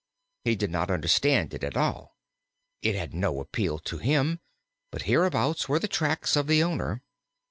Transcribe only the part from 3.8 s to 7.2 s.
him, but hereabouts were the tracks of the owner.